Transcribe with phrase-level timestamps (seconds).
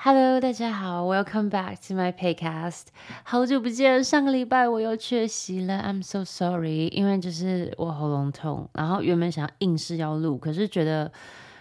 [0.00, 2.84] Hello，大家好，Welcome back to my podcast。
[3.24, 6.86] 好久不见，上个礼拜我又缺席了，I'm so sorry。
[6.92, 11.10] 因为就是我喉咙痛，然后原本想要硬是要录，可是觉得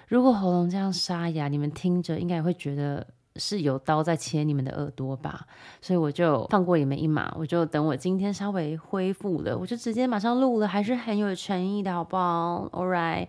[0.07, 5.47] 如果喉咙这样沙哑，你们听着应该会觉得是有刀在切你们的耳朵吧，
[5.81, 13.27] 所以我就放过你们一马，我就等我今天稍微恢复了，我就直接马上录了，还是很有诚意的，好不好？All right。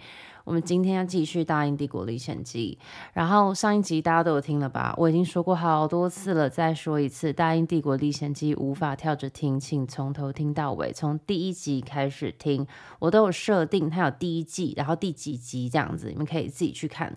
[0.49, 2.79] 我们今天要继续《大英帝国历险记》，
[3.13, 4.95] 然后上一集大家都有听了吧？
[4.97, 12.67] 我已经说过好多次了，再说一次，《大英帝国历险记》无法跳着听，请从头听到尾，从第一集开始听。
[12.99, 17.15] 我都有设定，它有第一季，然后第几集这样子，你们可以自己去看。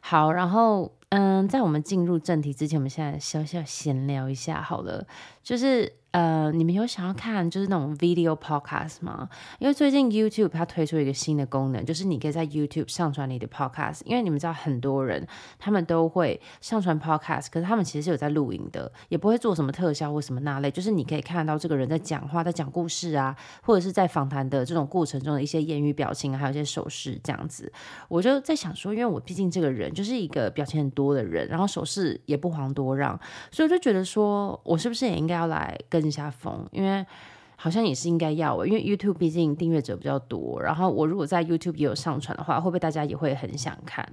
[0.00, 5.06] 好，然后嗯，在我们进入正题之前，我们现在小小闲聊一下好了，
[5.42, 5.92] 就是。
[6.12, 9.26] 呃，你们有想要看就是那种 video podcast 吗？
[9.58, 14.02] 因为最近 YouTube 它推出一个新的功能，就是你可以在 YouTube 上传你的 podcast。
[14.04, 15.26] 因为你们知道很多人
[15.58, 27.72] 他们都会上传 podcast，可是他们其实有在录影的，也不会做什么特效或什么那类，就是你可以看到这个人在讲话、在讲故事啊，或者是在访谈的这种过程中的一些言语表情，还有一些手势这样子。
[28.08, 33.18] 我就在想说，因为我毕竟这个人就是一个表情很多的人，然后手势也不遑多让，
[33.50, 36.02] 所以我就觉得说我是不是也应该要来跟。
[36.02, 37.06] 一下风，因为
[37.54, 44.06] 好像也是应该要，因为 YouTube 毕竟订阅者比较多，然后我如果在 YouTube 也有上传的话，会不会大家也会很想看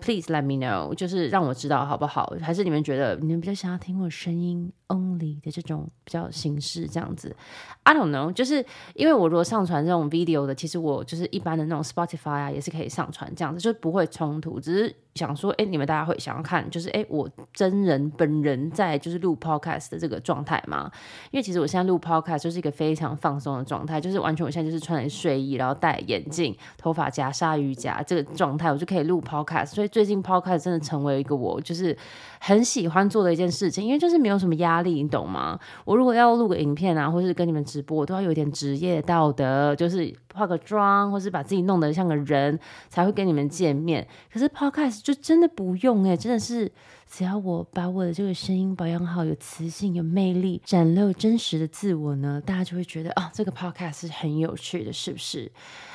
[0.00, 2.34] ？Please let me know，就是让我知道好不好？
[2.40, 7.34] 还是你们觉得你们比较想要听我声音 only 的这种比较形式这样子
[7.82, 14.94] ？I don't know，就是因为我如果上传这种 video 的，其实我就是一般的那种 Spotify 啊，也是可以上传这样子，就不会冲突，只是。
[15.16, 20.88] 想说，哎，你们大家会想要看，就是哎，我真人本人在就是录 podcast 的这个状态吗？
[21.32, 29.66] 因为其实我现在录 podcast 就是一个非常放松的状态，就是完全我现在就是穿着睡衣，然后戴眼镜，头发夹鲨鱼夹这个状态，我就可以录 podcast。
[29.66, 31.96] 所以最近 podcast 真的成为一个我就是
[32.40, 35.58] 很喜欢做的一件事情，因为就是没有什么压力，你懂吗？
[35.84, 40.14] 我如果要录个影片啊，或是跟你们直播，我都要有点职业道德，就是。
[40.32, 42.56] 化个妆，或是把自己弄得像个人，
[42.88, 44.06] 才会跟你们见面。
[44.32, 46.70] 可是 Podcast 就真的不用哎，真的是
[47.08, 55.50] 只要我把我的这个声音保养好，有磁性、有魅力，展露真实的自我呢，大家就会觉得啊、哦，这个 Podcast 是很有趣的，是不是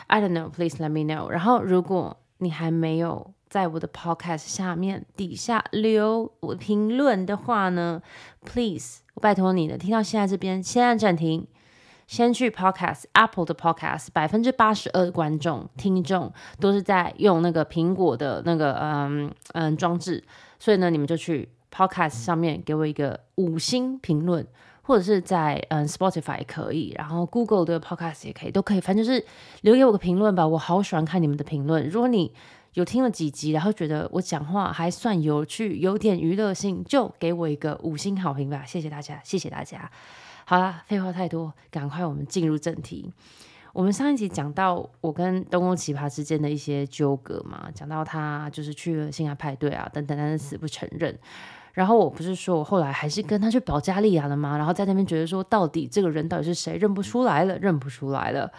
[0.07, 1.29] ？I don't know, please let me know。
[1.29, 8.01] 然后，如果你还没有在我的 Podcast 下面底下留我评论的话呢
[8.45, 11.47] ，please，我拜托你了，听到现在这边，先按暂停。
[12.07, 20.23] 先去 Podcast Apple 的 Podcast，百分之八十二的观众听众都是在用那个苹果的那个嗯嗯装置，
[20.59, 24.45] 所以呢，你们就去 Podcast 上面给我一个五星评论，
[24.83, 29.25] 或者是在嗯 Spotify 也可以，然后 Google 的 Podcast 也可以，都可以，反正就是
[29.61, 31.89] 留给我个评论吧，我好喜欢看你们的评论。
[31.89, 32.31] 如果你
[32.75, 39.89] 有听了几集，然后觉得我讲话还算有趣，有点娱乐性，就给我一个五星好评吧，谢谢大家，谢谢大家。
[40.43, 43.09] 好啦，废话太多，赶快我们进入正题。
[43.71, 51.17] 我们上一集讲到我跟东宫奇葩之间的一些纠葛嘛，讲到他就是去了性爱派对啊等等，但是死不承认。
[51.71, 54.57] 然后我不是说我后来还是跟他去保加利亚了吗？
[54.57, 56.75] 然后在那边觉得说，到底这个人到底是谁？
[56.75, 58.51] 认不出来了，认不出来了。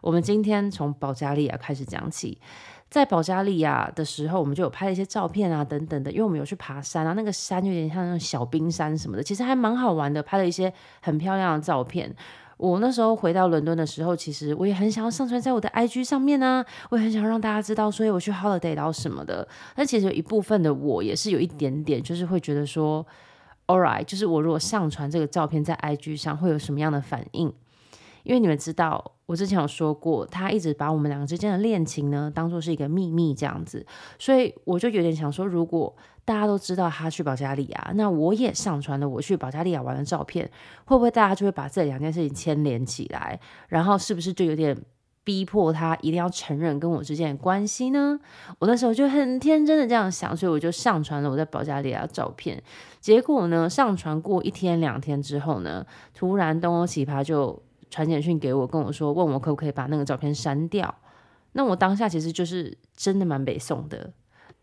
[0.00, 2.38] 我们今天从保加利亚开始讲起。
[2.90, 12.14] 在保加利亚的时候，我们就有拍了一些照片啊，等等的，因为我们有去爬山啊，那个山有点像那种小冰山什么的，其实还蛮好玩的，拍了一些很漂亮的照片。
[12.56, 19.46] 我那时候回到伦敦的时候，其实我也很想要上传在我的 IG 上面呢、啊，我也很想让大家知道，所以我去 holiday 然后什么的。
[19.74, 23.04] 但其实有一部分的我也是有一点点，就是会觉得说
[23.66, 27.52] ，All right，就是我如果上传这个照片在 IG 上，会有什么样的反应？
[28.24, 33.86] 因为你们知道，我之前有说过，他一直把我们两个之间的恋情呢当做是一个秘密这样子，
[34.18, 40.50] 所以我就有点想说，如果大家都知道他去保加利亚，那我也上传了我去保加利亚玩的照片，
[40.86, 44.74] 会不会大家就会把这两件事情牵连起来，然后是不是就有点
[45.22, 48.18] 逼迫他一定要承认跟我之间的关系呢？
[48.58, 52.62] 我那时候就很天真的这样想，所以我就上传了我在保加利亚的照片。
[53.00, 55.84] 结果呢，上传过一天两天之后呢，
[56.14, 57.62] 突然东欧奇葩就。
[57.94, 60.92] 传简讯给我，跟我说，问我可不可以把那个照片删掉。
[61.52, 64.12] 那我当下其实就是真的蛮北宋的。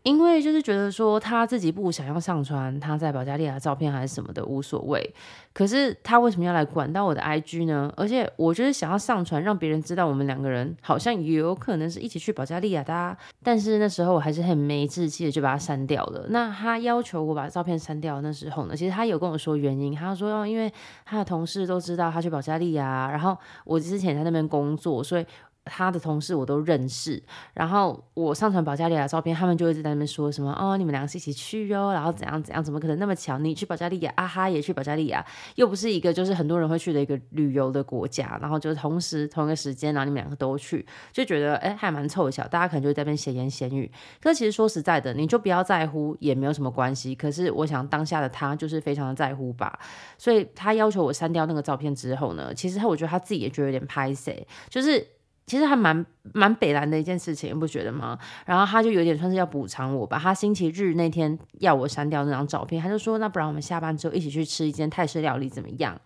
[0.02, 5.14] 因为就是觉得说他自己不想要上传他在保加利亚的照片还是什么的无所谓，
[5.52, 7.92] 可是他为什么要来管到我的 IG 呢？
[7.96, 16.26] 而且我就是想要上传让别人知道我们两个人好像有可能是一起去保加利亚的，但是那时候我还是很没志气的就把它删掉了。
[16.30, 20.72] 那他要求我把照片删掉那时候呢，其实他有跟我说原因，他说因为
[21.04, 25.24] 他的同事都知道他去保加利亚，然后我之前在那边工作，所以。
[25.64, 27.22] 他的同事我都认识，
[27.54, 33.38] 然后我上传保加利亚照片，他们就一直在那边说什么哦，你们两个是一起去哟，然后怎样怎样，怎么可能那么巧？
[33.38, 35.24] 你去保加利亚，啊哈也去保加利亚，
[35.54, 43.90] 又不是一个就是很多人会去的一个旅游的国家，然后就同时同一个时间，然后你们两个都去，就觉得哎还蛮凑巧，大家可能就在那边闲言闲语。
[44.20, 47.14] 可是其实说实在的，你就不要在乎，也没有什么关系。
[47.14, 49.78] 可是我想当下的他就是非常的在乎吧，
[50.18, 55.06] 所以他要求我删掉那个照片之后呢，其实我觉得他自己也觉得有点拍谁，就是。
[55.46, 58.18] 其实还蛮蛮北蓝的一件事情，你不觉得吗？
[58.46, 60.18] 然后他就有点算是要补偿我吧。
[60.18, 66.00] 他星期日那天要我删掉那张照片，他就说：“那不然我们下班之后一起去吃一间泰式料理怎么样？”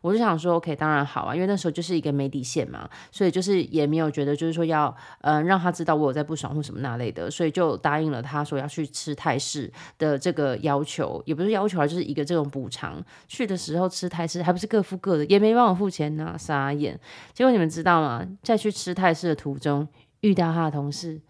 [0.00, 13.02] 我就想说，OK，当然好啊，因为那时候就是一个没底线嘛，所以就是也没有觉得就是说要，嗯、让他知道我有在不爽或什么那类的，所以就答应了他说要去吃泰式的这个要求，也不是要求啊，就是一个这种补偿。
[13.28, 16.98] 去的时候吃泰式，还不是各付各的，也没帮我付钱呢，傻眼。
[17.32, 18.26] 结果你们知道吗？
[18.42, 19.86] 在去吃泰式的途中
[20.20, 21.20] 遇到他的同事。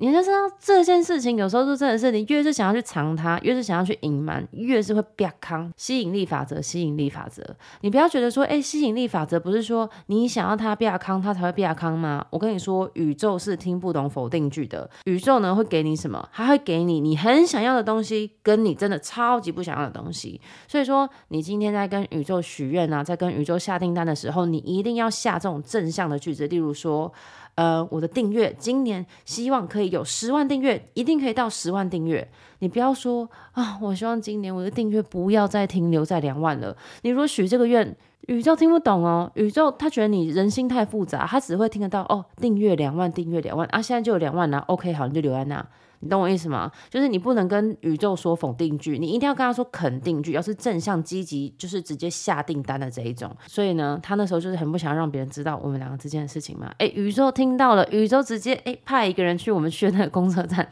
[0.00, 5.72] 你就知道这件事情，有时候就真的是你越是想要去藏它，越是想要去隐瞒，越是会变康。
[5.76, 7.42] 吸引力法则，吸引力法则，
[7.80, 12.24] 你不要觉得说，哎，吸引力法则不是说你想要它变康，它才会变康吗？
[12.30, 14.88] 我跟你说，宇宙是听不懂否定句的。
[15.06, 16.28] 宇宙呢会给你什么？
[16.32, 20.40] 它会给你你很想要的东西，跟你真的超级不想要的东西。
[20.68, 27.12] 所以说，你今天在跟宇宙许愿啊，在跟宇宙下订单的时候，你一定要下这种正向的句子，例如说。
[27.58, 32.30] 呃，我的订阅今年希望可以有十万订阅，一定可以到十万订阅。
[32.60, 36.76] 你不要说啊，我希望今年我的订阅不要再停留在两万了。
[37.02, 37.96] 你如果许这个愿，
[38.28, 45.66] 宇宙听不懂哦，宇宙他觉得你人心太复杂，他只会听得到哦，订阅两万，订阅两万啊，现在就有两万了，OK，好，你就留在那。
[46.00, 46.70] 你懂我意思吗？
[46.88, 53.34] 就是你不能跟宇宙说否定句，你一定要跟他说肯定句，要是正向积极，就是直接下订单的这一种。
[53.46, 56.72] 所以呢，他那时候就是很不想让别人知道我们两个之间的事情嘛。
[56.78, 60.68] 哎，宇宙听到了，宇宙直接哎派一个人去我们去那个公车站。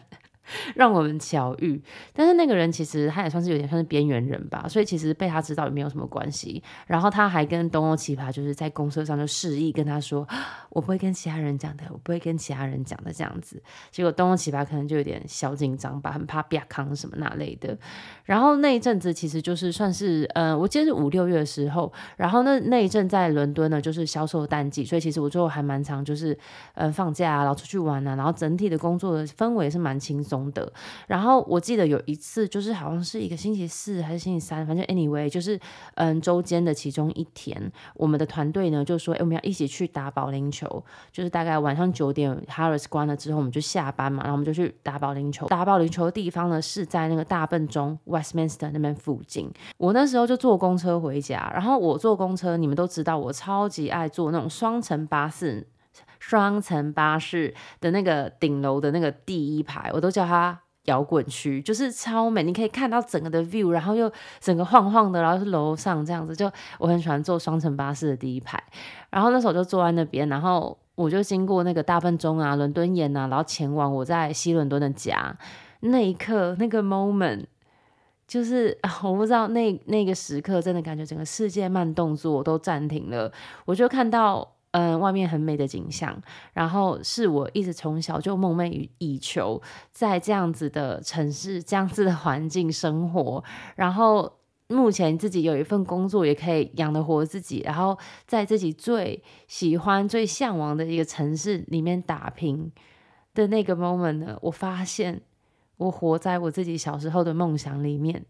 [0.75, 1.81] 让我们巧遇，
[2.12, 6.62] 但是那个人其实他也算是有点算是边缘人吧，所以其实被他知道也没有什么关系。
[6.87, 10.26] 然后他还跟东欧奇葩就是在公车上就示意跟他说
[10.70, 17.76] ：“我不会跟其他人讲的，我不会跟其他人讲的这样子。”结果东欧奇葩可能就有点小紧张吧，很怕变康什么那类的。
[18.25, 26.37] 然后那一阵子其实就是算是，呃，我记得是五六月的时候，然后那那一阵在伦敦呢，就是销售淡季，所以其实我最后还蛮常就是，
[26.75, 30.35] 呃，放假啊，然后出去玩啊，然后整体的工作的氛围是蛮轻松。
[30.52, 30.72] 的，
[31.06, 35.58] 然后我记得有一次，就是好像是一个星期四还是星期三，反正 anyway，就是
[35.94, 45.46] 嗯周间的其中一天，我们的团队呢就说，哎，我们要一起去打保龄球，就是大概晚上九点，Harrods 关了之后，我们就下班嘛，然后我们就去打保龄球。
[45.46, 49.50] 打保龄球的地方呢是在那个大笨钟 Westminster 那边附近。
[49.78, 55.66] 我那时候就坐公车回家，然后我坐公车，你们都知道我超级爱坐那种双层巴士。
[56.28, 66.50] 双层巴士的那个顶楼的那个第一排，我都叫它摇滚区，就是超美，你可以看到整个的 view，然后又整个晃晃的，然后是楼上这样子，就
[66.81, 68.61] 我很喜欢坐双层巴士的第一排。
[69.08, 75.32] 然后那时候就坐在那边，然后我就经过那个大笨钟啊、伦敦眼啊，然后前往我在西伦敦的家。
[75.79, 77.44] 那一刻，那个 moment，
[78.26, 83.31] 就是 我不知道那那个时刻，真的感觉整个世界慢动作都暂停了，
[83.67, 84.56] 我就看到。
[84.76, 86.20] 嗯，外面很美的景象，
[86.52, 93.43] 然后是我一直从小就梦寐以求，在这样子的城市、这样子的环境生活，
[93.75, 94.31] 然后
[94.69, 97.96] 目前自己有一份工作，也可以养得活自己，然后
[98.27, 102.70] 在自己最喜欢、最向往的一个城市里面打拼
[103.32, 105.22] 的那个 moment 呢，我发现
[105.79, 108.27] 我活在我自己小时候的梦想里面。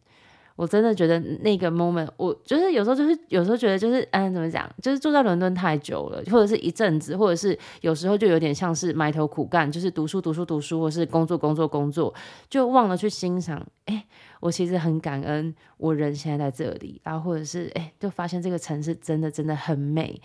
[0.56, 12.12] 我真的觉得那个 moment，我就是有时候就是有时候觉得就是嗯，怎么讲，就是住在伦敦太久了，或者是一阵子，或者是有时候就有点像是埋头苦干，就是读书读书读书，或是工作工作工作，
[12.48, 13.64] 就忘了去欣赏。
[13.84, 14.06] 哎，
[14.40, 20.20] 我其实很感恩我人现在在这里，然后或者是哎，就发现这个城市真的真的很美。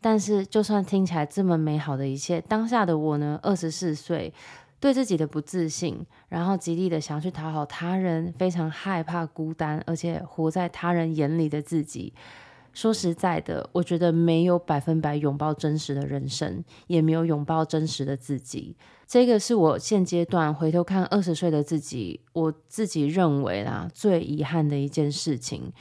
[0.00, 4.32] 但是就算听起来这么美好的一切，当下的我呢，二十四岁。
[4.82, 12.12] 对自己的不自信，然后极力的想去讨好他人，非常害怕孤单，而且活在他人眼里的自己。
[12.72, 18.76] 说实在的，我觉得没有百分百拥抱真实的人生，也没有拥抱真实的自己。
[19.06, 25.72] 这个是我现阶段回头看二十岁的自己，我自己认为啦，最遗憾的一件事情。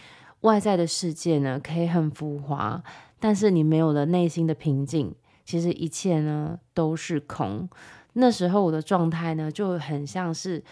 [0.41, 2.83] 外在的世界呢，可以很浮华，
[3.19, 7.67] 但是你没有了内心的平静，其实一切呢都是空。
[8.13, 10.63] 那时候我的状态呢，就很像是，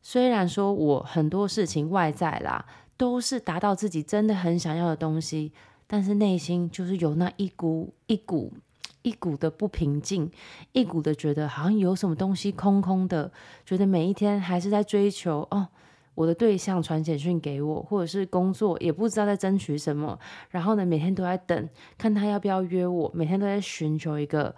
[0.00, 2.64] 虽然说我很多事情外在啦，
[2.96, 5.52] 都是达到自己真的很想要的东西，
[5.86, 8.52] 但是内心就是有那一股一股
[9.02, 10.30] 一股的不平静，
[10.72, 13.30] 一股的觉得好像有什么东西空空的，
[13.64, 15.68] 觉得每一天还是在追求哦，
[16.14, 20.18] 我的对象传简讯给我，或者是工作也不知道在争取什么，
[20.50, 24.54] 然后呢，每天都在等，看他要不要约我，每天都在寻求一个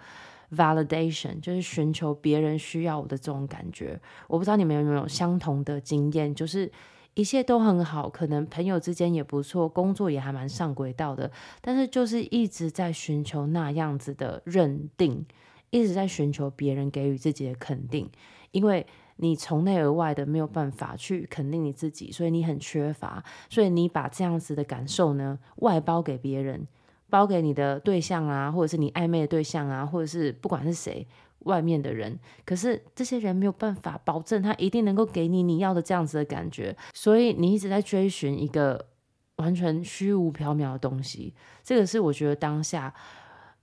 [0.56, 4.00] validation，就是寻求别人需要我的这种感觉。
[4.28, 6.70] 我不知道你们有没有相同的经验，就是。
[7.14, 11.30] 一切都很好，可能朋友之间也不错，工作也还蛮上轨道的，
[11.60, 15.26] 但是就是一直在寻求那样子的认定，
[15.70, 18.08] 一直在寻求别人给予自己的肯定，
[18.52, 26.64] 因为你从内而外的没有办法去肯定你自己，所以你很缺乏，所以你把这样子的感受呢外包给别人，
[27.10, 31.06] 包给你的对象啊，或者是你暧昧的对象啊，或者是不管是谁。
[31.44, 38.88] 外面的人，可是这些人没有办法保证他一定能够给你你要的这样子的感觉，所以你一直在追寻一个
[39.36, 41.32] 完全虚无缥缈的东西。
[41.64, 42.92] 这个是我觉得当下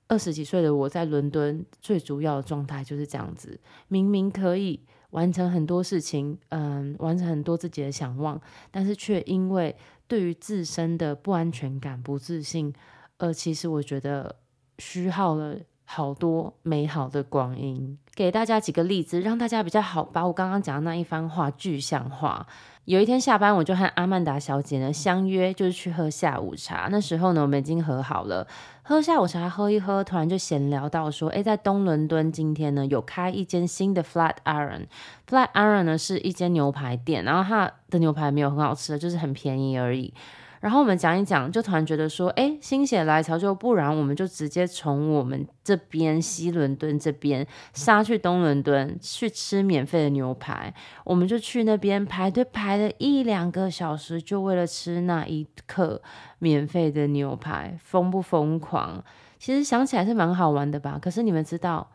[0.07, 4.79] 二十几岁的我在伦敦最主要的状态就是这样子，明明可以
[5.11, 9.75] 完成很多事情，嗯，完成很多自己的想望，但是却因为
[10.07, 12.73] 对于自身的不安全感、不自信，
[13.17, 14.35] 而其实我觉得
[14.79, 15.55] 虚耗了。
[15.89, 22.45] 好多美好的光阴，给大家几个例子，让大家比较好把我刚刚讲的那一番话具象化。
[22.83, 26.89] 有一天下班，我就和阿曼达小姐呢相约，就是去喝下午茶。
[26.91, 28.45] 那时候呢，我们已经和好了，
[28.83, 34.87] 喝下午茶喝一喝，突然就闲聊到说，诶，在东伦敦今天呢有开一间新的 Flat Iron。
[35.25, 40.13] Flat Iron 呢是一间牛排店，然后它的牛排没有很好吃，就是很便宜而已。
[40.59, 50.73] 然后我们讲一讲，就突然觉得说，哎，心血来潮，就不然我们就直接从我们这边西伦敦这边杀去东伦敦去吃免费的牛排。
[51.03, 56.01] 我们就去那边排队排了一两个小时，就为了吃那一刻
[56.39, 59.03] 免费的牛排，疯不疯狂？
[59.37, 60.97] 其实想起来是蛮好玩的吧。
[60.99, 61.87] 可是你们知道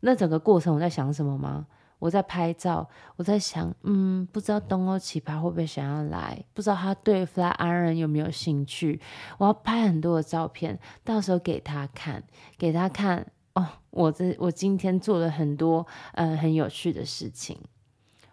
[0.00, 1.66] 那整个过程我在想什么吗？
[2.04, 9.00] 我在拍照，我在想，嗯，不知道东欧奇葩会不会想要来，不知道他对 Flat Iron 有没有兴趣。
[9.38, 12.22] 我要拍很多的照片，到时候给他看，
[12.58, 13.66] 给他看哦。
[13.88, 17.58] 我这我今天做了很多嗯很有趣的事情，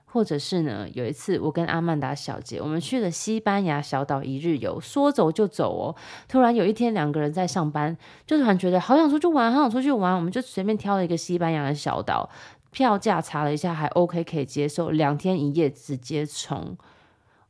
[0.04, 5.96] 或者是呢，有一次我跟阿曼达小姐，我们去了西班牙小岛一日游，说走就走哦。
[6.28, 7.98] 突然有一天两个人在上班，
[8.28, 12.30] 就突然觉得好想出去玩，好想出去玩，我们就随便挑了一个西班牙的小岛。
[12.72, 16.76] 票价查了一下，还 OK，可以接受，两天一夜直接冲。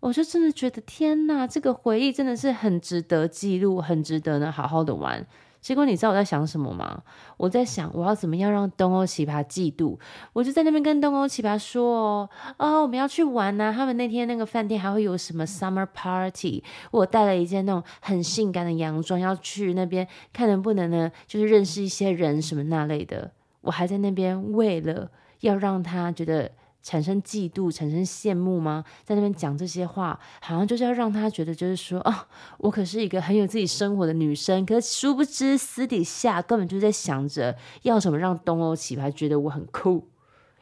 [0.02, 5.26] 我就真的觉得天哪，这个回忆真的是很值得记录，很值得呢好好的玩。
[5.62, 7.04] 结果你知道我在想什么吗？
[7.38, 9.96] 我在想我要怎么样让东欧奇葩嫉妒。
[10.34, 23.32] 我就在那边跟东欧奇葩说哦，哦，我们要去玩呐、他们那天那个饭店还会有什么 summer party，我带了一件那种很性感的洋装要去那边看能不能呢，就是认识一些人什么那类的。
[23.62, 26.52] 我还在那边为了要让他觉得
[26.84, 28.84] 产生嫉妒、产生羡慕吗？
[29.04, 32.14] 在那边讲这些话，好像就是要让他觉得，就是说，哦，
[32.58, 34.66] 我可是一个很有自己生活的女生。
[34.66, 40.10] 可是殊不知，私底下根本就在想着要什么让东欧起拍觉得我很酷，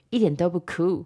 [0.10, 1.06] 一点都不酷。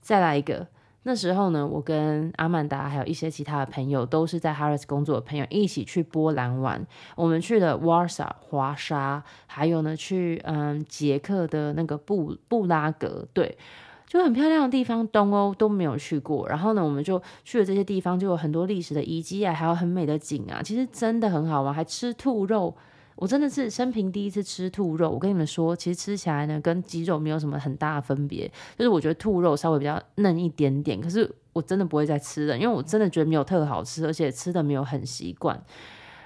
[0.00, 0.73] 再来一个。
[1.06, 6.84] 那时候呢，我跟阿曼达还有一些其他的朋友，都是在 Harrods 工作的朋友，一起去波兰玩。
[7.14, 13.58] 我们去了 Warsa 华沙，还有呢去嗯捷克的那个布布拉格，对，
[14.06, 16.48] 就很漂亮的地方，东欧都没有去过。
[16.48, 22.74] 然后呢，我们就去了这些地方，就有很多历史的遗迹啊，还有很美的景啊，其实真的很好玩，还吃兔肉。
[23.16, 35.62] 我真的是生平第一次吃兔肉，我跟你们说，其实吃起来呢，跟鸡肉没有什么很大的分别，就是我觉得兔肉稍微比较嫩一点点，可是我真的不会再吃了，因为我真的觉得没有特好吃，而且吃的没有很习惯。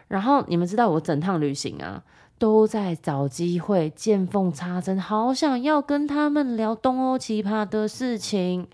[0.09, 2.03] 然后你们知道我整趟旅行啊，
[2.39, 8.67] 都在找机会见缝插针，好想要跟他们聊东欧奇葩的事情。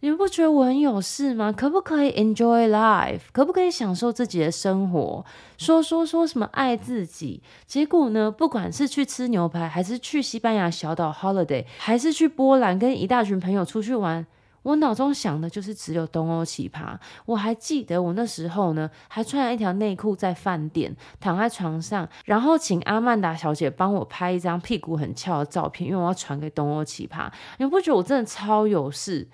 [0.00, 1.50] 你们不觉得我很有事吗？
[1.50, 3.20] 可不可以 enjoy life？
[3.32, 5.24] 可不可以享受自己的生活？
[5.56, 7.42] 说说说什么爱自己？
[7.66, 8.30] 结果呢？
[8.30, 14.26] 不管是去吃牛排，还是去西班牙小岛 holiday，还是去波兰跟一大群朋友出去玩，
[14.62, 16.98] 我脑中想的就是只有东欧奇葩。
[17.24, 27.30] 我还记得我那时候呢，还穿了一条内裤在饭店躺在床上，然后请阿曼达小姐帮我拍一张屁股很翘的照片，因为我要传给东欧奇葩。
[27.56, 29.26] 你们不觉得我真的超有事？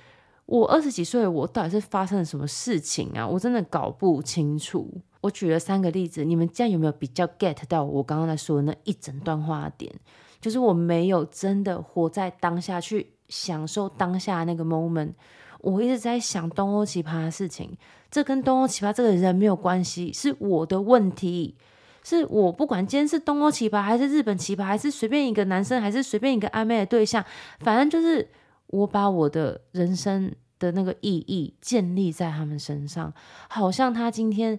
[0.50, 3.24] 我二十几岁，我到底是发生了什么事情啊？
[3.24, 4.92] 我真的搞不清楚。
[5.20, 9.94] 我举了三个例子，你们这样有没有比较 get 到我刚刚在说的那一整段话的点？
[10.40, 15.12] 就是我没有真的活在当下去享受当下那个 moment。
[15.60, 17.78] 我一直在想东欧奇葩的事情，
[18.10, 21.54] 这跟东欧奇葩这个人没有关系，是我的问题。
[22.02, 27.24] 是我不管今天是东欧奇葩，还是日本奇葩，还是随便一个男生，还是随便一个暧昧的对象，
[27.60, 28.26] 反正就是
[28.70, 33.12] 我把我的人生的那个意义建立在他们身上，
[33.48, 34.58] 好像他今天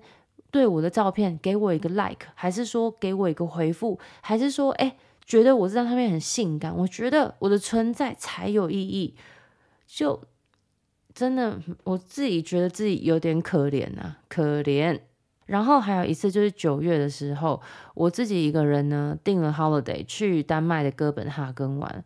[0.49, 9.15] 对我的照片给我一个 like，还是说给我一个回复，还是说哎觉得我这张照片很性感，我觉得我的存在才有意义，
[9.87, 10.21] 就
[11.13, 14.99] 真的我自己觉得自己有点可怜啊，可怜。
[15.45, 17.61] 然后还有一次就是九月的时候，
[17.93, 22.03] 我自己一个人呢订了 holiday 去丹麦的哥本哈根玩。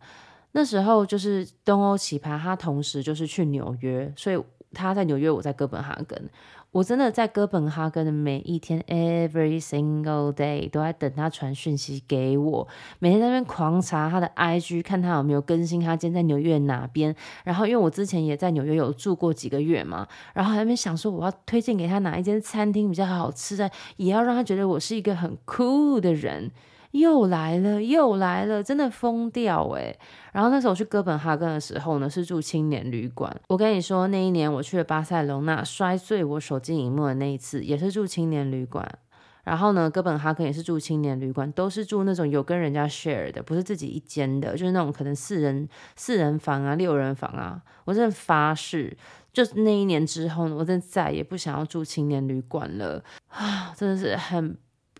[0.56, 6.30] 那时候就是东欧奇葩，他同时就是去纽约，所以他在纽约，我在哥本哈根。
[6.72, 12.66] 我真的在哥本哈根的每一天，every single day 都在等他传讯息给我，
[12.98, 17.14] 每天在那边狂查他的 IG，看他有没有更新，他今天在纽约哪边。
[17.44, 26.50] 然后因为我之前也在纽约有住过几个月嘛，然后还没想说我要推荐给他哪一间餐厅比较好吃的，也要让他觉得我是一个很酷的人。
[26.92, 29.96] 又来了，又来了，真的疯掉哎！
[30.32, 33.34] 然后那时候我去哥本哈根的时候呢，是住青年旅馆。
[33.48, 38.98] 我跟你说，那一年我去了巴塞隆纳，摔碎我手机荧幕的那一次，也是住青年旅馆。
[39.44, 47.62] 然后呢，哥本哈根也是住青年旅馆，都是住那种有跟人家 share 的，不是自己一间的，就是那种可能四人四人房啊、六人房啊。
[47.84, 48.96] 我真的发誓，
[49.32, 53.72] 就那一年之后呢，我真的再也不想要住青年旅馆了啊！
[53.76, 54.56] 真的是很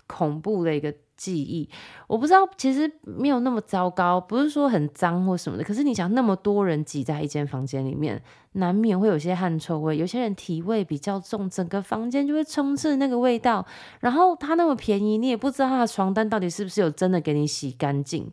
[0.07, 0.95] 恐怖的一个。
[1.17, 1.69] 记忆，
[2.07, 5.65] 我不知道，其实没有那么糟糕，不是说很脏或什么的。
[5.65, 9.97] 可是你想，那么多人挤在一间房间里面，难免会有些汗臭味。
[9.97, 13.65] 有些人体味比较重，整个房间就会充斥那个味道。
[14.01, 18.31] 然后它那么便宜，你也不知道它的床单到底是不是有真的给你洗干净。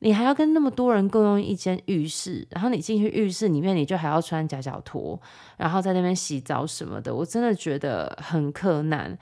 [0.00, 5.20] 你还要跟那么多人共用一间浴室，然后你进去浴室里面，你就还要穿夹脚拖，
[5.56, 7.12] 然后在那边洗澡什么的。
[7.14, 9.18] 我真的觉得很克难。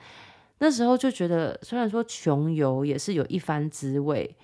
[0.59, 4.35] 那时候就觉得，虽然说穷游也是有一番滋味。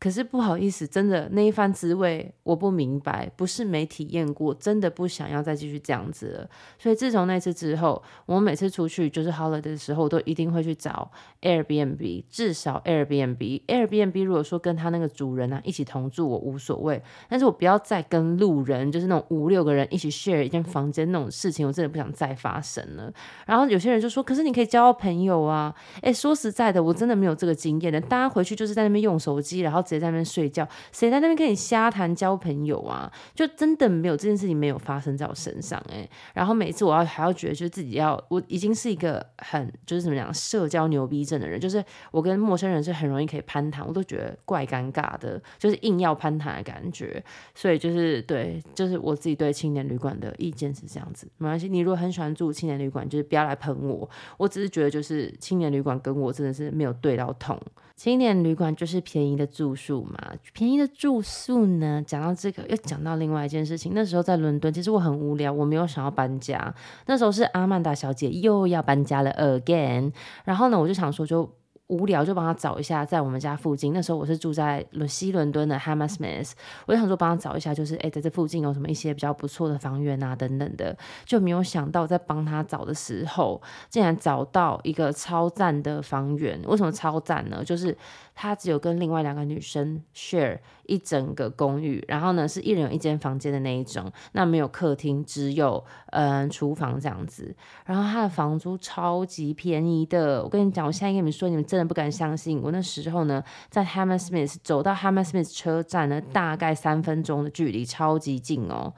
[0.00, 6.48] 可是不好意思，真的那一番滋味我不明白，不是没体验过，真的不想要再继续这样子了。
[6.78, 11.10] 所以自从那次之后，我每次出去就是 holiday 的时候，都一定会去找
[11.42, 13.62] Airbnb，至少 Airbnb。
[13.66, 23.12] Airbnb 如果说跟他那个主人啊一起同住，我无所谓，但是我不要再跟路人，就是那种五六个人一起 share 一间房间那种事情，我真的不想再发生了。
[23.46, 25.74] 然后有些人就说，可是你可以交朋友啊。
[26.02, 28.00] 诶，说实在的，我真的没有这个经验的。
[28.00, 29.84] 大家回去就是在那边用手机，然后。
[29.88, 33.10] 直接在那边睡觉，谁在那边跟你瞎谈交朋友啊？
[33.34, 36.10] 就真的没有这件事情没有发生在我身上哎、欸。
[36.34, 47.22] 然后每次我要还要觉得，就是自己要，我已经是一个很就是怎么讲社交牛逼症的人，就是我跟陌生人是很容易可以攀谈，我都觉得怪尴尬的，就是硬要攀谈的感觉。
[47.54, 51.26] 所以就是对，就是我自己对青年旅馆的意见是这样子。
[51.38, 54.08] 没关系，你如果很喜欢住青年旅馆，就是不要来喷我。
[54.36, 57.58] 我只是觉得，就是青年旅馆跟我真的是没有对到痛。
[57.98, 60.16] 青年旅馆就是便宜的住宿嘛，
[60.52, 63.90] 便宜的住宿呢，讲到这个又讲到另外一件事情。
[63.92, 66.72] 那时候在伦敦，其实我很无聊，我没有想要搬家。
[67.06, 70.12] 那时候是阿曼达小姐又要搬家了 again，
[70.44, 71.57] 然后呢，我就想说就。
[71.88, 73.92] 无聊就帮他找一下，在我们家附近。
[73.92, 76.52] 那时候我是住在西伦敦的 Hammersmith，
[76.86, 80.96] 我就想说帮他找一下，就是诶，在这附近有什么一些比较不错的房源啊等等的。
[81.24, 86.60] 就没有想到在帮他找的时候，竟然找到一个超赞的房源。
[86.66, 87.64] 为什么超赞呢？
[87.64, 87.96] 就是
[88.40, 97.56] 他只有跟另外两个女生 share 一整个公寓，然后呢是一人有一间房间的那一种，那没有客厅，只有嗯厨房这样子。
[97.86, 101.78] 然后他的房租超级便宜的，我跟你讲，我现在跟你们说，你们真。
[101.78, 108.92] 的不敢相信，我那时候呢，在 Hammersmith 走到 Hammersmith 车站呢，大概三分钟的距离，超级近哦。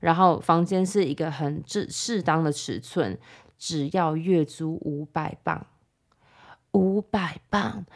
[0.00, 3.18] 然后房间是一个很适适当的尺寸，
[3.56, 5.66] 只要月租五百磅，
[6.72, 7.86] 五百磅。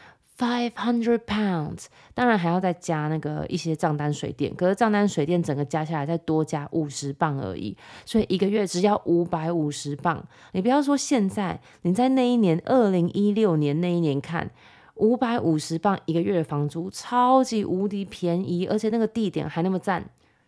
[0.42, 10.20] Five hundred pounds，当然还要再加那个一些账单水电，可是账单水电整个加下来再多加五十磅而已，所以一个月只要五百五十磅。
[10.50, 14.50] 你不要说现在，你在那一年二零一六年那一年看，
[14.96, 20.05] 五百五十磅一个月的房租，超级无敌便宜，而且那个地点还那么赞，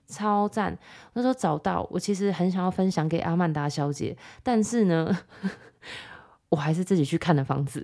[0.09, 0.77] 超赞。
[1.13, 5.17] 那时候找到，我其实很想要分享给阿曼达小姐，但是呢。
[6.51, 7.83] 我还是自己去看的房子，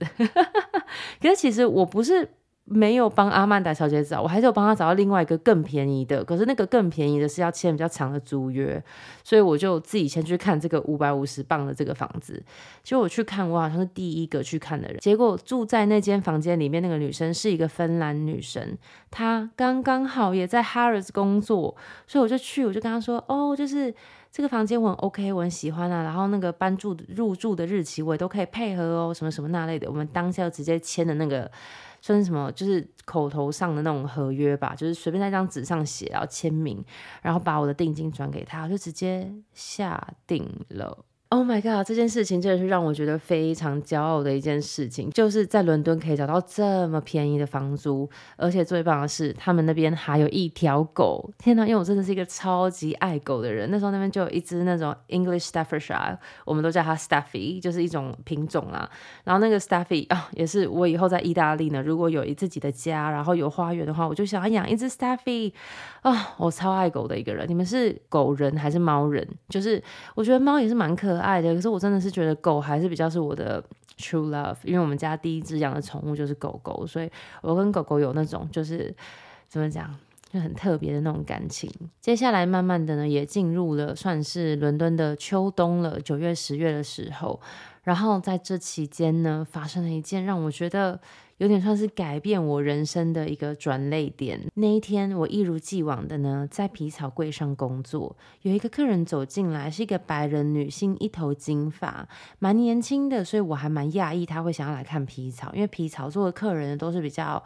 [1.21, 2.29] 可是其实我不是
[2.65, 6.25] 没有帮阿曼达小姐找，我还是有帮她找到另外一个更便宜的。
[6.25, 8.83] 可是那个更便宜的是要签比较长的租约，
[9.25, 12.41] 所以我就自己先去看这个五百五十磅的这个房子。
[12.83, 14.99] 结果我去看，我好像是第一个去看的人。
[14.99, 18.79] 结果住在那间房间里面那个女生是一个芬兰女生，
[19.11, 21.75] 她刚刚好也在 Harris 工作，
[22.07, 23.93] 所以我就去，我就跟她说：“哦，就是。”
[24.33, 31.51] 这个房间我很 OK，我很喜欢啊，然后那个搬住入住的日期我也都可以配合哦，什么什么那类的，我们当下就直接签的那个
[32.01, 36.85] 算是什么，就是口头上的那种合约吧，就是随便在一张纸上写，然后签名，
[37.23, 41.05] 然后把我的定金转给他，就直接下定了。
[41.33, 41.87] Oh my god！
[41.87, 51.31] 这件事情真的是让我觉得非常骄傲的一件事情，就是在伦敦可以找到这么便宜的房租，而且最棒的是，他们那边还有一条狗。
[51.39, 51.65] 天哪！
[51.65, 58.91] 因为我真的是一个超级爱狗的人，那时候那边就有一只那种 English Staffordshire，我们都叫它 Staffy，就是一种品种啦。
[59.23, 65.53] 然后那个 Staffy 啊，也是我以后在意大利呢，如果有一自己的家，然后有花园的话，我就想要养一只 Staffy
[66.03, 66.35] 啊！
[66.39, 67.49] 我超爱狗的一个人。
[67.49, 69.25] 你们是狗人还是猫人？
[69.49, 69.81] 就是
[70.17, 71.20] 我觉得猫也是蛮可爱。
[71.21, 73.63] 爱的，可是我真的是觉得狗还是比较是我的
[73.99, 77.11] true love，因为我们家第一只养的宠物就是狗狗，所以
[77.43, 78.95] 我跟狗狗有那种就是
[79.49, 79.95] 怎么讲，
[80.33, 81.71] 就很特别的那种感情。
[82.01, 87.41] 接下来慢慢的呢，也进入了算是伦敦的秋冬了，九月、十月的时候，
[87.83, 91.01] 然后在这期间呢，发生了一件让我觉得。
[91.41, 94.39] 有点算是改变我人生的一个转泪点。
[94.57, 98.15] 那一天，我一如既往的呢，在皮草柜上工作。
[98.43, 102.07] 有一个客人走进来，是一个白人女性，一头金发，
[102.39, 107.43] 蛮年轻的，所以我还蛮讶异她会想要来看皮草，因为皮草做的客人都是比较。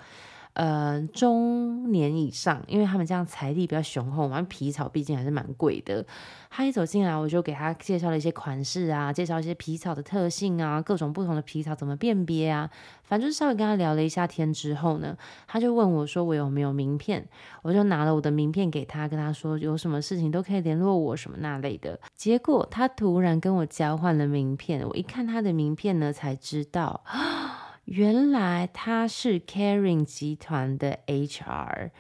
[0.55, 6.05] 呃，中年以上，因为他们这样财力比较雄厚嘛，皮草毕竟还是蛮贵的。
[6.49, 12.71] 他一走进来，我就给他介绍了一些款式啊，介绍一些皮草的特性啊，各种不同的皮草怎么辨别啊，
[13.03, 15.17] 反正稍微跟他聊了一下天之后呢，
[15.49, 17.29] 他就问我说我有没有名片，
[17.63, 21.99] 我就拿了我的名片给他，跟他说有什么事情都可以联络我什么那类的。
[22.15, 27.03] 结果他突然跟我交换了名片，我一看他的名片呢，才知道。
[27.85, 31.91] 原来他是 caring 集团的 HR，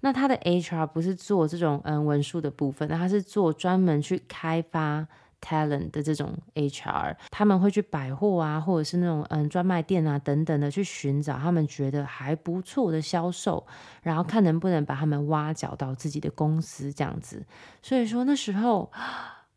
[0.00, 5.06] 那他的 HR 不是做这种嗯文书的部分，那他是做专门去开发
[5.40, 13.66] talent 的这种 HR，他们会去百货啊，或者是那种嗯专卖店啊等等的去寻找他们觉得还不错的销售，
[14.02, 17.44] 然后看能不能把他们挖角到自己的公司这样子。
[17.82, 18.92] 所以说那时候。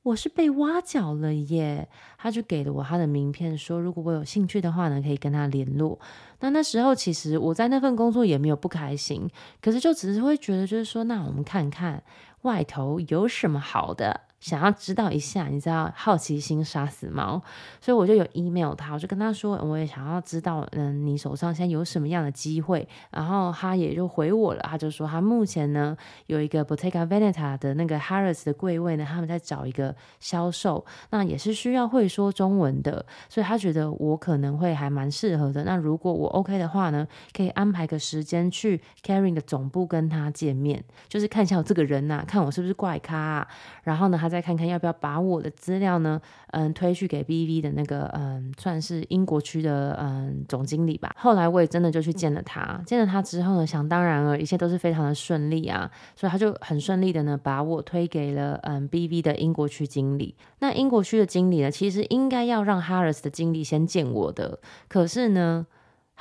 [0.05, 1.89] 我是被挖角了耶，
[2.19, 5.99] 他就给了我他的名片，说如果我有兴趣的话呢，可以跟他联络。
[6.41, 9.27] 那那时候其实我在那份工作也没有不开心，
[9.59, 12.03] 可是就只是会觉得，就是说，那我们看看
[12.43, 14.21] 外头有什么好的。
[14.39, 17.41] 想要知道一下，你知道好奇心杀死猫，
[17.81, 35.63] 所以我就有 email 他，我就跟他说，我也想要知道，嗯，你手上现在有什么样的机会，然后他也就回我了，他就说他目前呢有一个 Bottega Veneta 的那个 Harris 的柜位呢，他们在找一个销售，那也是需要会说中文的，所以他觉得我可能会还蛮适合的。
[35.63, 43.47] 那如果我 OK 的话呢，可以安排个时间去 Caring 的总部跟他见面，就是看一下我这个人呐、看我是不是怪咖、啊，
[43.83, 44.35] 然后呢，他。
[44.35, 46.19] 再看看要不要把我的资料呢，
[46.51, 51.15] 嗯，推去给 BV 的那个，嗯，算是英国区的，嗯，总经理吧。
[51.17, 60.35] 后来我也真的就去见了他，见了他之后呢，想当然了，一切都是非常的顺利啊，所以他就很顺利的呢，把我推给了，嗯，BV 的英国区经理。
[60.59, 64.59] 那英国区的经理呢，其实应该要让 Harrods 的经理先见我的，
[64.89, 65.65] 可是呢。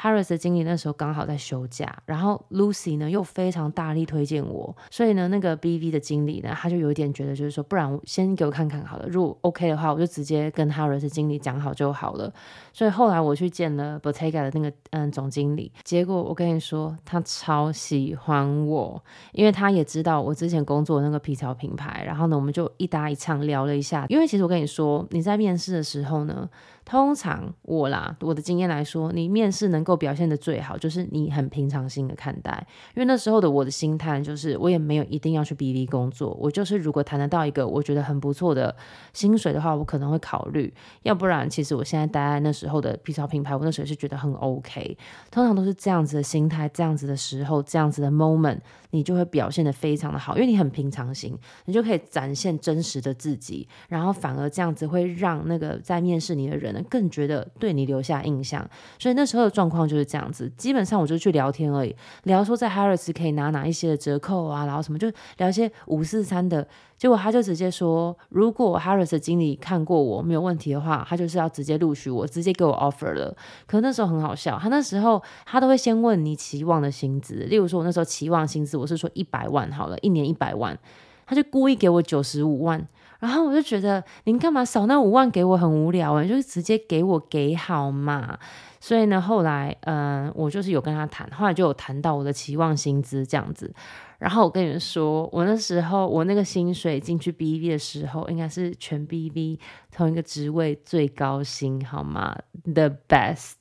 [0.00, 12.33] Harris 的经理那时候刚好在休假，然后 Lucy 呢又非常大力推荐我，所以呢那个 BV 的经理呢他就有一点觉得就是说，不然先给我看看好了，如果 OK 的话，我就直接跟 Harris 经理讲好就好了。
[12.72, 19.02] 所以后来我去见了 Bottega 的那个嗯总经理，结果我跟你说他超喜欢我，
[19.33, 26.48] 因为他也知道我之前工作的那个皮草品牌，然后呢我们就一搭一唱聊了一下，因为其实我跟你说你在面试的时候呢。
[26.85, 32.66] 通常我啦，我的经验来说，你面试能够表现的最好，就是你很平常心的看待。
[32.94, 38.77] 因为那时候的我的心态就是，我也没有一定要去 BV 工作，我就是如果谈得到一个我觉得很不错的
[39.14, 40.70] 薪水的话，我可能会考虑。
[41.05, 44.99] 要不然，其实我现在待在那时候的皮草品牌，我那时候是觉得很 OK。
[45.31, 48.59] 通常都是这样子的心态，这样子的时候，这样子的 moment，
[48.90, 56.73] 你就会表现的非常的好，因为你很平常心，你就可以展现真实的自己，然后反而这样子会让那个在面试你的人。
[56.84, 60.50] 更觉得对你留下印象，所以那时候的状况就是这样子。
[60.56, 66.66] 基本上我就去聊天而已，聊说在 Harris 可以拿哪一些的折扣啊，然后什么就聊一些五四三的。
[66.96, 73.37] 结果他就直接说，如果 Harris 的经理看过我没有问题的话，他就是要直接录取我，直接给我 offer 了。
[73.66, 80.78] 可那时候很好笑，他那时候他都会先问你期望的薪资，例如说我那时候期望薪资我是说一百万好了，一年一百万，
[81.26, 82.87] 他就故意给我九十五万。
[83.24, 88.38] 然后我就觉得，您干嘛少那五万给我很无聊啊，就是直接给我给好嘛。
[88.80, 93.74] 所以呢，后来嗯，我就是有跟他谈，后来就有谈到我的期望薪资这样子。
[94.18, 99.58] 然后我跟你们说，我那时候我那个薪水进去 BV 的时候，应该是全 BV
[99.90, 103.54] 同一个职位最高薪，好吗？The best，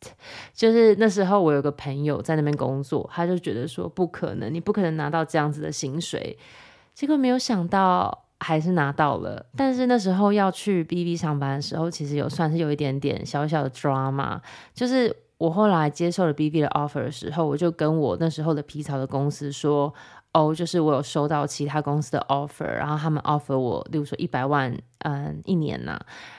[0.54, 6.38] 就是那时候我有个朋友在那边工作，他就觉得说不可能，你不可能拿到这样子的薪水。
[6.93, 14.39] 结果没有想到还是拿到了，但是那时候要去 BB 上班的时候，其实有算是有一点点小小的 drama，
[14.73, 19.93] 就是我后来接受了 BB 的 offer 的时候，我就跟我那时候的皮草的公司说。
[20.36, 24.75] 哦，就是我有收到其他公司的 offer，然后他们 offer 我，例如说一百万，
[25.06, 25.95] 嗯，一年呐。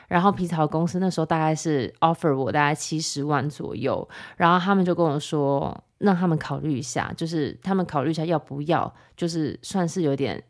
[0.08, 10.42] 然后皮草公司那时候大概是 offer 我大概七十万左右，然后他们就跟我说，让他们考虑一下，就是他们考虑一下要不要，就是算是有点。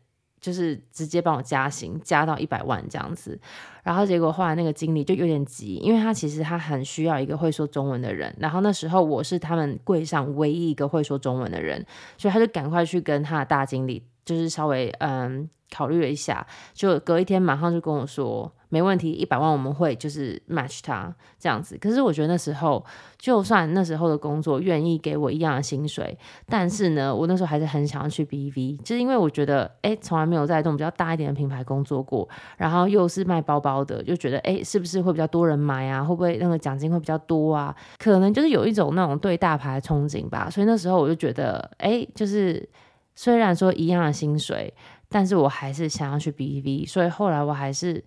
[0.45, 3.39] 就是直接帮我加薪，加到一百万这样子，
[3.81, 11.83] 然后结果后来那个经理就有点急，因为他其实他很需要一个会说中文的人，然后那时候我是他们柜上唯一一个会说中文的人，
[12.15, 18.53] 所以他就赶快去跟他的大经理，就是稍微嗯考虑了一下，就隔一天马上就跟我说。
[18.75, 21.77] 没问题，一百万我们会就是 match 他这样子。
[21.77, 22.83] 可是我觉得那时候，
[23.17, 36.03] 就算那时候的工作愿意给我一样的薪水，但是呢，我那时候还是很想要去 BV，就是因为我觉得，哎，从来没有在这种比较大一点的品牌工作过，然后又是卖包包的，就觉得，哎，是不是会比较多人买啊？
[36.03, 37.73] 会不会那个奖金会比较多啊？
[37.97, 40.49] 可能就是有一种那种对大牌的憧憬吧。
[40.49, 42.67] 所以那时候我就觉得，哎，就是
[43.15, 44.73] 虽然说一样的薪水，
[45.07, 46.85] 但是我还是想要去 BV。
[46.85, 48.03] 所以后来我还是。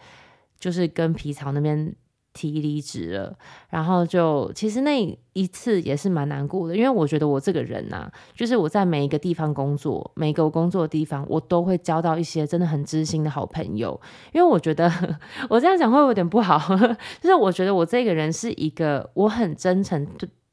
[0.59, 1.95] 就是跟皮草那边
[2.35, 3.37] 提离职了，
[3.69, 14.01] 然后就其实那一次也是蛮难过的，因为我觉得我这个人呐、就是我在每一个地方工作，每个工作的地方，我都会交到一些真的很知心的好朋友。
[14.33, 14.93] 因为我觉得
[15.51, 16.59] 我这样讲会有点不好，
[17.21, 20.07] 就是我觉得我这个人是一个我很真诚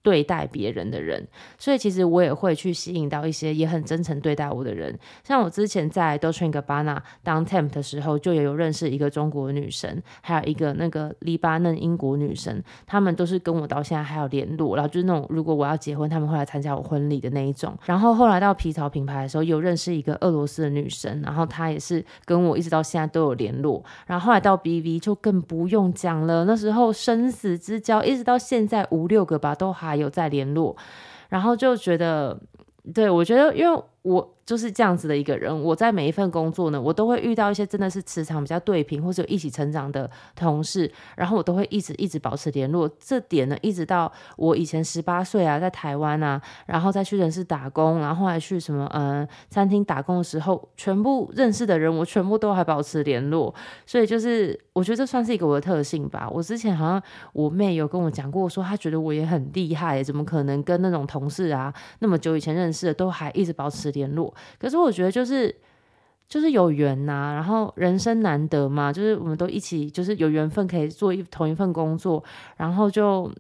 [0.06, 4.96] 对待别人的人，所以其实我也会去吸引到一些也很真诚对待我的人。
[5.24, 14.76] 像我之前在 Dolce & Gabbana 当 temp 的时候，就也有认识一个中国女生，还有一个那个黎巴嫩英国女生，他们都是跟我到现在还有联络。
[14.76, 17.76] 然后就是那种如果我要结婚，他们会来参加我婚礼的那一种。
[17.86, 23.84] 然后后来到皮草品牌的时候，有认识一个俄罗斯的女生，然后她也是跟我一直到现在都有联络。
[24.06, 29.95] 然后后来到 BV 就更不用讲了，那时候生死之交，一直到现在五六个吧，都还。
[29.96, 30.76] 有在联络，
[31.30, 32.40] 然后就觉得，
[32.94, 34.35] 对，我觉得，因为我。
[34.46, 42.88] 就是这样子的一个人，我在每一份工作呢，我都会遇到一些真的是磁场比较对频或者一起成长的同事，然后我都会一直一直保持联络。
[43.00, 53.52] 这点呢，一直到我以前十八岁啊，在台湾啊，然后再去人事打工，然后后来去什么嗯餐厅打工的时候，全部认识的人，我全部都还保持联络。
[53.88, 56.30] 所以就是我觉得这算是一个我的特性吧。
[56.32, 57.02] 我之前好像
[57.34, 64.32] 我妹有跟我讲过，说她觉得我也很厉害，怎么可能跟那种同事啊那么久以前认识的都还一直保持联络？
[64.60, 65.54] 可是我觉得就是
[66.28, 72.24] 就是有缘呐、然后人生难得嘛，就是我们都一起就是有缘分可以做一同一份工作，
[72.58, 73.32] 然后就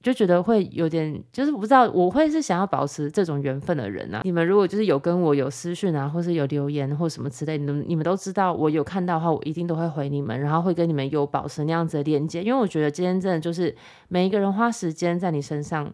[0.00, 4.20] 就觉得会有点就是我不知道我会是想要保持这种缘分的人啊。
[4.22, 13.74] 你们如果就是有跟我有私讯啊，或是有留言或什么之类，你们你们都知道我有看到的话，我一定都会回你们，然后会跟你们有保持那样子的连接，因为我觉得今天真的就是
[14.06, 15.92] 每一个人花时间在你身上。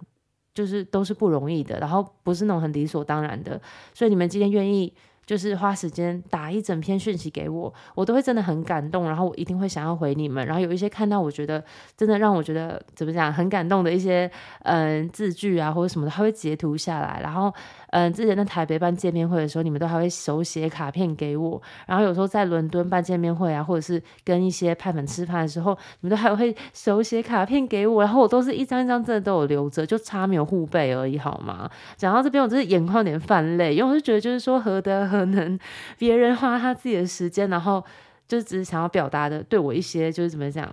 [0.54, 3.60] 就是都是不容易的，然后不是那种很理所当然的，
[3.92, 4.94] 所以你们今天愿意。
[5.26, 10.46] 就是花时间打一整篇讯息给我，我都会真的很感动，然后我一定会想要回你们。
[10.46, 11.64] 然后有一些看到我觉得
[11.96, 14.30] 真的让我觉得怎么讲很感动的一些
[14.64, 17.20] 嗯字句啊或者什么的，他会截图下来。
[17.22, 17.50] 然后
[17.94, 21.62] 嗯之前在台北办见面会的时候，你们都还会手写卡片给我。
[21.86, 28.02] 然后有时候在伦敦办见面会啊，或者是跟一些派粉吃饭的时候，你们都还会手写卡片给我。
[28.02, 31.70] 然后我都是一张一张真的都有留着，就差没有护背而已，好吗？
[31.96, 35.04] 讲到这边，我真是眼眶有点泛泪，因为我就觉得就是说何德。
[35.04, 35.58] 何能
[35.98, 37.84] 别人花他自己的时间，然后
[38.26, 40.66] 就只是想要表达的对我一些就是怎么讲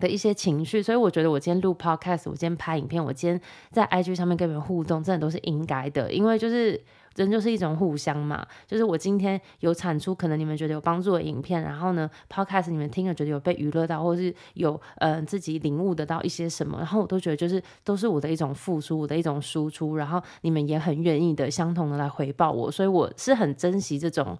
[0.00, 6.80] 的一些情绪，所以我觉得我今天录 podcast，我今天拍影片，我今天在 IG 上面跟你们互动，真的都是应该的，因为就是
[7.14, 24.36] 人就是一种互相嘛，就是我今天有产出可能你们觉得有帮助的影片，然后呢 podcast 你们听了觉得有被娱乐到，或是有嗯、呃、自己领悟得到一些什么，然后我都觉得就是都是我的一种付出，我的一种输出，然后你们也很愿意的相同的来回报我，所以我是很珍惜这种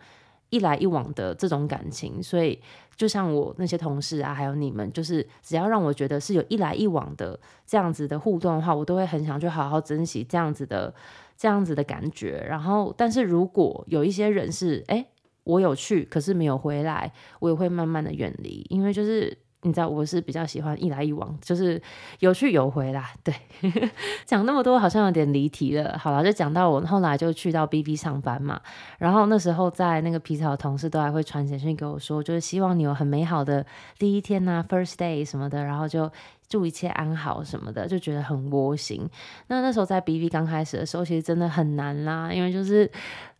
[0.50, 2.61] 一来一往的这种感情，所以。
[2.96, 10.94] 就像我那些同事啊，还有你们，就是只要让我觉得是有一来一往的这样子的互动的话，我都会很想去好好珍惜这样子的
[11.37, 12.42] 这样子的感觉。
[12.48, 15.06] 然后，但是如果有一些人是，哎，
[15.44, 19.37] 我有去，可是没有回来，我也会慢慢的远离，因为就是。
[19.66, 21.83] 你知道我是比较喜欢一来一往，就是
[22.20, 23.11] 有去有回啦。
[23.24, 23.35] 对，
[24.24, 25.98] 讲那么多好像有点离题了。
[25.98, 28.61] 好了，就讲到我后来就去到 B B 上班嘛，
[28.98, 33.66] 然后那时候在那个皮草的同事都还会传简讯给我说，就是希望你有很美好的
[33.98, 36.09] 第一天呐、，first day 什么的，然后就
[36.48, 39.09] 祝一切安好什么的，就觉得很窝心。
[39.48, 42.88] 那那时候在 B B 刚开始的时候，其实真的很难啦，因为就是。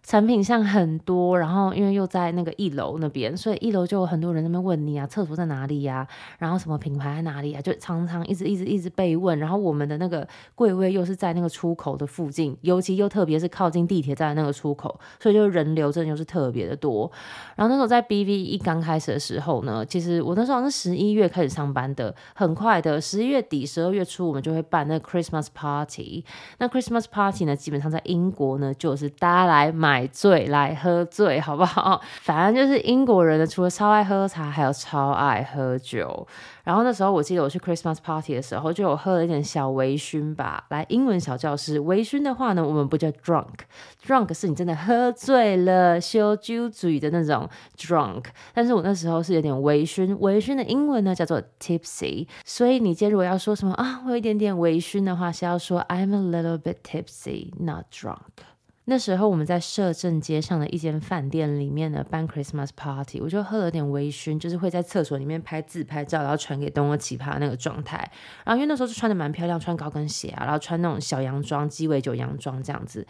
[0.07, 6.07] 产品项很多，然后因为又在那个一楼那边，所以一楼就有很多人那边问你啊，厕所在哪里呀？
[6.39, 7.61] 然后什么品牌在哪里呀？
[7.61, 9.37] 就常常一直一直一直被问。
[9.37, 17.11] 然后我们的那个柜位又是在那个出口的附近，尤其又特别是靠近地铁站的那个出口，所以就人流真的就是特别的多。
[17.57, 26.25] 然后那时候在 BV 一刚开始的时候呢，其实我那时候好像是十一月开始上班的，很快的十一月底、十二月初我们就会办那个 Christmas Party。
[26.59, 29.96] 那 Christmas Party 呢，基本上在英国呢就是大家来买。
[29.97, 32.03] 买醉来喝醉，好不好？
[32.21, 36.29] 反正就是英国人呢，除了超爱喝茶，还有超爱喝酒。
[36.65, 40.67] 然后那时候我记得我去 Christmas party 的时候，就有喝了一点小微醺吧。
[40.69, 48.25] 来，英文小教室，微醺的话呢，我们不叫 drunk，drunk 是你真的喝醉了，烧酒醉的那种 drunk。
[48.53, 52.27] 但是我那时候是有点微醺，微醺的英文呢叫做 tipsy。
[52.45, 58.45] 所以你今天如果要说什么啊，我有一点点微醺的话，是要说 I'm a little bit tipsy，not drunk。
[58.89, 68.11] 那时候我们在摄政街上的一间饭店里面呢办 Christmas party，我就喝了点微醺，就是会在厕所里面拍自拍照，然后传给东欧奇葩那个状态。
[68.45, 73.05] 然后因为那时候是穿的蛮漂亮，穿高跟鞋啊，然后穿那种小洋装、鸡尾酒洋装这样子。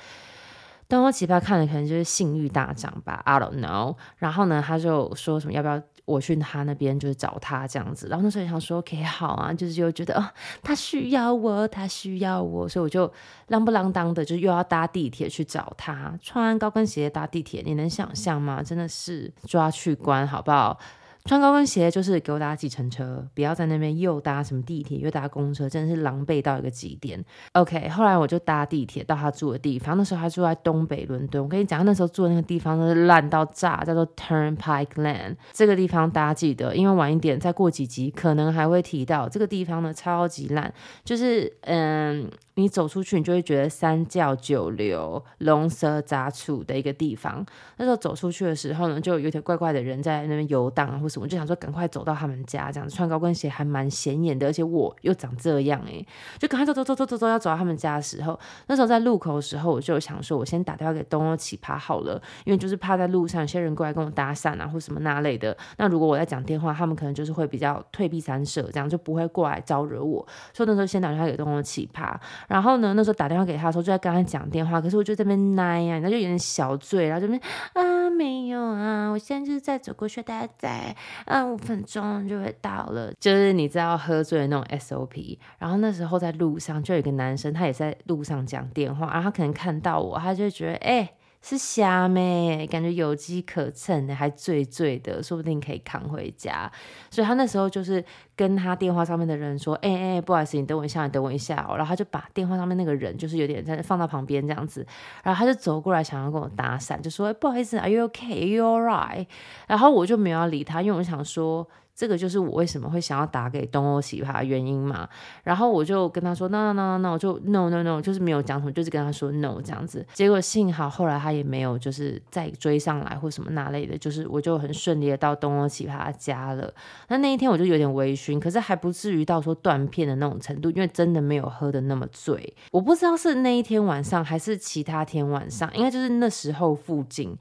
[0.89, 3.97] 东欧奇葩看了可能就是性欲大涨吧，I don't know。
[4.17, 5.83] 然后呢，他就说什么要不要？
[6.07, 10.27] 我去他那边就是找他这样子，然后那时候想说 OK 好啊，就是就觉得哦，
[10.62, 13.07] 他需要我，他需要我，所以我就
[13.49, 18.62] 啷不啷当的就又要搭地铁去找他，穿高跟鞋搭地铁，你能想象吗？
[18.62, 20.79] 真的是抓去关好不好？
[21.27, 27.23] 穿高跟鞋就是给我搭计程车，不要在那边又搭什么地铁又搭公车，真的是狼狈到一个极点。
[27.53, 31.43] OK，后来我就搭地铁到他住的地方，那时候他住在东北伦敦。
[31.43, 35.35] 我跟你讲，他那时候住的那个地方都是烂到炸，叫做 Turnpike Lane。
[35.53, 40.73] 这个地方大家记得，因为晚一点再过几集可能还会提到这个地方呢，超级烂，
[41.05, 42.31] 就是嗯。
[42.59, 47.45] 你走出去，你就会觉得三教九流、龙蛇杂处的一个地方。
[47.77, 56.07] 那时候走出去的时候呢，就有点怪怪的人在那边游荡啊，或什么，就想说赶快走到他们家，这样子穿高跟鞋还蛮显眼的，而且我又长这样哎、欸，
[56.38, 65.57] 就赶快走走走走走走，要走到他们家的时候，那时候在路口的时候，我就想说，我先打电话给东欧奇葩好了，因为就是怕在路上有些人过来跟我搭讪啊，或什么那类的。
[65.79, 70.26] 那如果我在讲电话，他们可能就是会比较退避三舍，这样就不会过来招惹我。
[70.52, 72.14] 所以那时候先打电话给东欧奇葩。
[72.48, 74.81] 然后呢，那时候打电话给他的时候，就在跟他讲电话。
[74.81, 77.40] 可是我就在那边奶呀，那就有点小醉，然后这边
[77.74, 80.96] 啊没有啊，我现在就是在走过去，大概在
[81.27, 83.12] 嗯五分钟就会到了。
[83.21, 85.38] 就是你知道喝醉的那种 SOP。
[85.59, 91.11] 然后那时候在路上就有一个男生，他也在路上讲电话，然后他可能看到我，他就觉得哎。
[91.42, 92.66] 是瞎咩？
[92.66, 96.70] 感觉有机可乘的，还醉醉的，说不定可以扛回家。
[97.11, 104.85] 所以他那时候就是跟他电话上面的人说：“哎、欸、哎、不好意思，你等我一下，你等我一下哦。”然后他就把电话上面那个人就是有点在放到旁边这样子，
[105.22, 108.33] 然后他就走过来想要跟我搭讪，就说：“不好意思，Are you okay?
[108.33, 109.27] Are you alright？”
[109.68, 111.68] 然后我就没有要理他，因为我想说。
[111.96, 115.09] 这个就是我为什么会想要打给东欧奇葩的原因嘛，
[115.42, 120.06] 然后我就跟他说 no no no no，我就 no no no，就是没有讲什么，就是跟他说 no 这样子。
[120.12, 126.70] 结果幸好后来他也没有就是再追上来或什么那类的，就是我就很顺利的到东欧奇葩家了。
[127.09, 132.54] 那那一天我就有点微醺，可是还不至于到说断片的那种程度，因为真的没有喝的那么醉。
[132.72, 137.35] 我不知道是那一天晚上还是其他天晚上，应该就是那时候附近。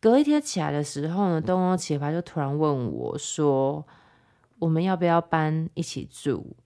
[0.00, 3.86] 隔一天起来的时候呢，东欧奇葩就突然问我说。
[4.60, 6.56] 我们要不要搬一起住？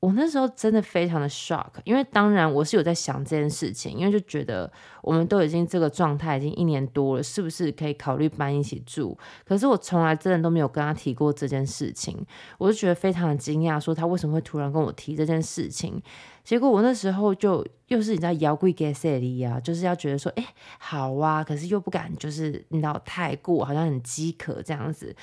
[0.00, 9.14] 我那时候真的非常的 shock，因为当然我是有在想这件事情，因为就觉得我们都已经这个状态已经一年多了，是不是可以考虑搬一起住？
[9.44, 12.16] 可是我从来真的都没有跟他提过这件事情，
[12.56, 16.02] 我就觉得非常的惊讶，说他为什么会突然跟我提这件事情？
[16.42, 20.46] 结果我那时候就又是你知道摇柜给塞里啊，就是要觉得说，哎，
[20.78, 25.14] 好啊，可是又不敢，就是你知道太过，好像很饥渴这样子。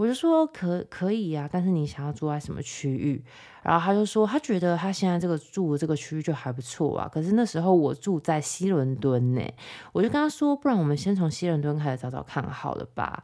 [0.00, 3.22] 我就说可可以呀、啊，但是你想要住在什么区域？
[3.62, 7.06] 然后他就说他觉得他现在这个住的这个区域就还不错啊。
[7.12, 9.42] 可是那时候我住在西伦敦呢，
[9.92, 13.22] 我就跟他说，不然我们先从西伦敦开始找找看好了吧。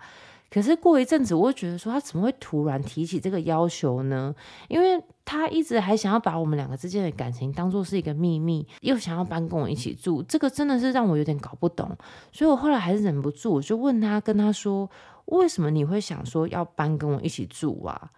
[0.51, 4.35] 可是过一阵子，我就觉得说他怎么会突然提起这个要求呢？
[4.69, 11.97] 因为他一直还想要把我们两个之间的感情当做是一个秘密，又想要搬跟我一起住，这个真的是让我有点搞不懂。
[12.33, 14.91] 所以我后来还是忍不住，我就问他，跟他说。
[15.27, 18.11] 为什么你会想说要搬跟我一起住啊？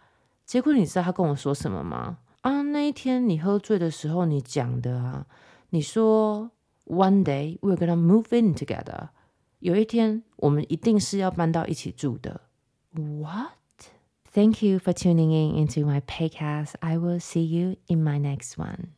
[0.45, 2.19] 结果你知道他跟我说什么吗？
[2.43, 5.27] 啊，那一天你喝醉的时候，你讲的啊，
[5.71, 6.51] 你说
[6.87, 9.09] One day we're gonna move in together，
[9.59, 12.43] 有一天我们一定是要搬到一起住的。
[12.93, 13.53] What?
[14.33, 16.75] Thank you for tuning in into my podcast.
[16.81, 18.98] I will see you in my next one.